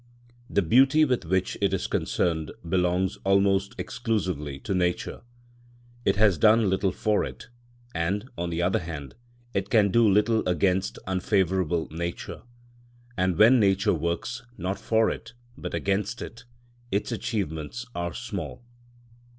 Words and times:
The 0.49 0.63
beauty 0.63 1.05
with 1.05 1.25
which 1.25 1.59
it 1.61 1.75
is 1.75 1.85
concerned 1.85 2.51
belongs 2.67 3.19
almost 3.23 3.75
exclusively 3.77 4.57
to 4.61 4.73
nature; 4.73 5.21
it 6.05 6.15
has 6.15 6.39
done 6.39 6.71
little 6.71 6.91
for 6.91 7.23
it; 7.23 7.49
and, 7.93 8.27
on 8.35 8.49
the 8.49 8.63
other 8.63 8.79
hand, 8.79 9.13
it 9.53 9.69
can 9.69 9.91
do 9.91 10.09
little 10.09 10.39
against 10.49 10.97
unfavourable 11.05 11.87
nature, 11.91 12.41
and 13.15 13.37
when 13.37 13.59
nature 13.59 13.93
works, 13.93 14.41
not 14.57 14.79
for 14.79 15.11
it, 15.11 15.33
but 15.55 15.75
against 15.75 16.19
it, 16.23 16.45
its 16.91 17.11
achievements 17.11 17.85
are 17.93 18.15
small. 18.15 18.63